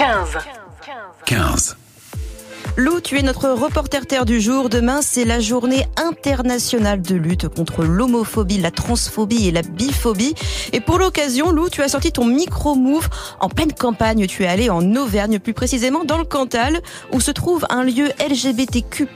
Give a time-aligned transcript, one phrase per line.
[0.00, 0.40] 15.
[1.26, 1.76] 15.
[2.76, 4.68] Lou, tu es notre reporter terre du jour.
[4.68, 10.34] Demain, c'est la journée internationale de lutte contre l'homophobie, la transphobie et la biphobie.
[10.72, 13.08] Et pour l'occasion, Lou, tu as sorti ton micro-move
[13.40, 14.26] en pleine campagne.
[14.28, 16.80] Tu es allé en Auvergne, plus précisément dans le Cantal,
[17.12, 19.08] où se trouve un lieu LGBTQ+,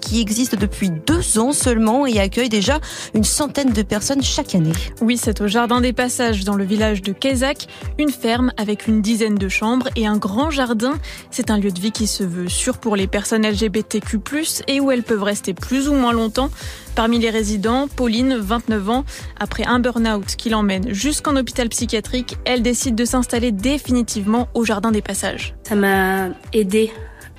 [0.00, 2.80] qui existe depuis deux ans seulement et accueille déjà
[3.12, 4.72] une centaine de personnes chaque année.
[5.02, 7.66] Oui, c'est au Jardin des Passages, dans le village de Kézac,
[7.98, 10.94] une ferme avec une dizaine de chambres et un grand jardin.
[11.30, 14.18] C'est un lieu de vie qui se veut sûr pour les personnes LGBTQ+,
[14.68, 16.50] et où elles peuvent rester plus ou moins longtemps.
[16.94, 19.04] Parmi les résidents, Pauline, 29 ans,
[19.38, 24.92] après un burn-out qui l'emmène jusqu'en hôpital psychiatrique, elle décide de s'installer définitivement au Jardin
[24.92, 25.54] des Passages.
[25.64, 26.92] Ça m'a aidé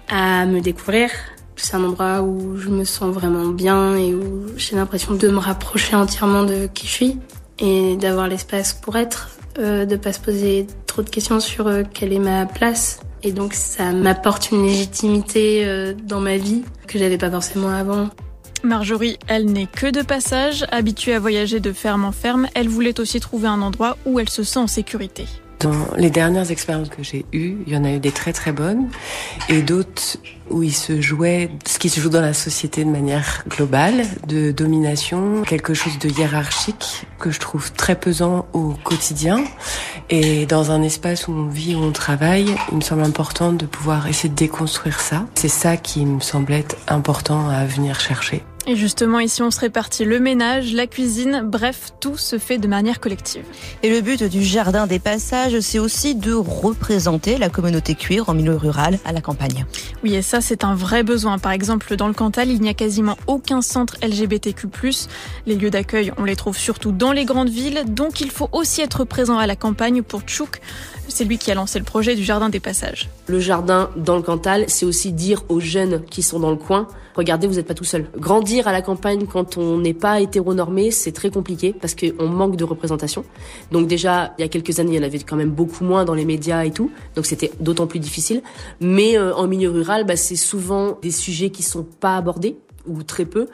[0.09, 1.09] à me découvrir.
[1.56, 5.38] C'est un endroit où je me sens vraiment bien et où j'ai l'impression de me
[5.38, 7.17] rapprocher entièrement de qui je suis
[7.59, 11.84] et d'avoir l'espace pour être, euh, de pas se poser trop de questions sur euh,
[11.94, 13.00] quelle est ma place.
[13.23, 18.09] Et donc ça m'apporte une légitimité euh, dans ma vie que j'avais pas forcément avant.
[18.64, 23.00] Marjorie, elle n'est que de passage, habituée à voyager de ferme en ferme, elle voulait
[23.00, 25.25] aussi trouver un endroit où elle se sent en sécurité.
[25.59, 28.52] Dans les dernières expériences que j'ai eues, il y en a eu des très très
[28.52, 28.89] bonnes
[29.50, 30.17] et d'autres
[30.50, 34.52] où il se jouait ce qui se joue dans la société de manière globale, de
[34.52, 39.44] domination, quelque chose de hiérarchique que je trouve très pesant au quotidien.
[40.09, 43.66] Et dans un espace où on vit, où on travaille, il me semble important de
[43.66, 45.25] pouvoir essayer de déconstruire ça.
[45.36, 48.44] C'est ça qui me semblait être important à venir chercher.
[48.67, 52.67] Et justement, ici, on se répartit le ménage, la cuisine, bref, tout se fait de
[52.67, 53.44] manière collective.
[53.83, 58.33] Et le but du Jardin des Passages, c'est aussi de représenter la communauté cuir en
[58.33, 59.66] milieu rural, à la campagne.
[60.03, 61.38] Oui, et ça, c'est un vrai besoin.
[61.38, 64.67] Par exemple, dans le Cantal, il n'y a quasiment aucun centre LGBTQ+.
[65.45, 68.81] Les lieux d'accueil, on les trouve surtout dans les grandes villes, donc il faut aussi
[68.81, 70.59] être présent à la campagne pour Tchouk.
[71.07, 73.09] C'est lui qui a lancé le projet du Jardin des Passages.
[73.27, 76.88] Le jardin dans le Cantal, c'est aussi dire aux jeunes qui sont dans le coin,
[77.16, 78.07] regardez, vous n'êtes pas tout seul.
[78.64, 82.63] À la campagne quand on n'est pas hétéronormé, c'est très compliqué parce qu'on manque de
[82.63, 83.25] représentation.
[83.72, 86.06] Donc déjà, il y a quelques années, il y en avait quand même beaucoup moins
[86.06, 88.41] dans les médias et tout, donc c'était d'autant plus difficile.
[88.79, 92.57] Mais euh, en milieu rural, bah, c'est souvent des sujets qui sont pas abordés
[92.88, 93.47] ou très peu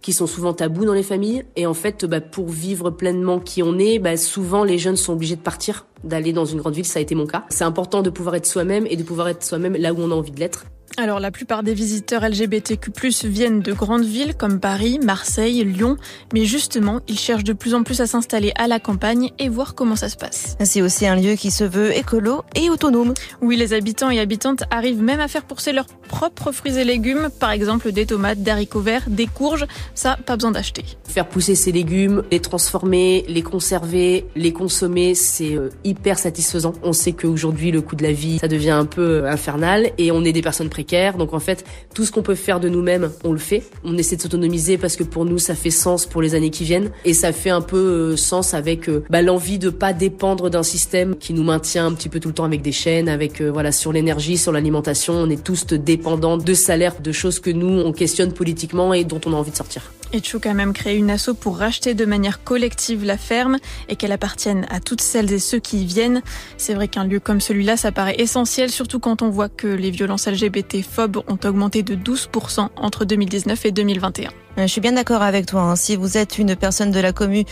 [0.00, 1.44] qui sont souvent tabous dans les familles.
[1.56, 5.12] Et en fait, bah, pour vivre pleinement qui on est, bah, souvent les jeunes sont
[5.12, 6.86] obligés de partir, d'aller dans une grande ville.
[6.86, 7.44] Ça a été mon cas.
[7.48, 10.14] C'est important de pouvoir être soi-même et de pouvoir être soi-même là où on a
[10.14, 10.64] envie de l'être.
[11.00, 12.90] Alors la plupart des visiteurs LGBTQ+
[13.22, 15.96] viennent de grandes villes comme Paris, Marseille, Lyon,
[16.34, 19.76] mais justement, ils cherchent de plus en plus à s'installer à la campagne et voir
[19.76, 20.56] comment ça se passe.
[20.64, 23.14] C'est aussi un lieu qui se veut écolo et autonome.
[23.40, 27.28] Oui, les habitants et habitantes arrivent même à faire pousser leurs propres fruits et légumes,
[27.38, 30.84] par exemple des tomates, des haricots verts, des courges, ça pas besoin d'acheter.
[31.04, 36.72] Faire pousser ces légumes, les transformer, les conserver, les consommer, c'est euh, hyper satisfaisant.
[36.82, 40.10] On sait qu'aujourd'hui le coût de la vie, ça devient un peu euh, infernal et
[40.10, 43.10] on est des personnes précaires donc en fait, tout ce qu'on peut faire de nous-mêmes,
[43.24, 43.62] on le fait.
[43.84, 46.64] On essaie de s'autonomiser parce que pour nous, ça fait sens pour les années qui
[46.64, 46.90] viennent.
[47.04, 50.62] Et ça fait un peu euh, sens avec euh, bah, l'envie de pas dépendre d'un
[50.62, 53.50] système qui nous maintient un petit peu tout le temps avec des chaînes, avec euh,
[53.50, 55.14] voilà sur l'énergie, sur l'alimentation.
[55.14, 59.20] On est tous dépendants de salaires, de choses que nous on questionne politiquement et dont
[59.26, 59.92] on a envie de sortir.
[60.12, 63.58] Et Chouk a même créé une asso pour racheter de manière collective la ferme
[63.88, 66.22] et qu'elle appartienne à toutes celles et ceux qui y viennent.
[66.56, 69.90] C'est vrai qu'un lieu comme celui-là, ça paraît essentiel, surtout quand on voit que les
[69.90, 74.30] violences LGBT phobes ont augmenté de 12% entre 2019 et 2021.
[74.56, 75.62] Je suis bien d'accord avec toi.
[75.62, 75.76] Hein.
[75.76, 77.44] Si vous êtes une personne de la commune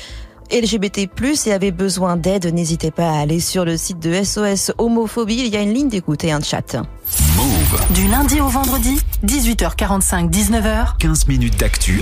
[0.51, 1.09] LGBT+,
[1.47, 5.43] et avez besoin d'aide, n'hésitez pas à aller sur le site de SOS Homophobie.
[5.45, 6.77] Il y a une ligne d'écoute et un chat.
[7.37, 7.95] Move.
[7.95, 10.97] Du lundi au vendredi, 18h45, 19h.
[10.99, 12.01] 15 minutes d'actu.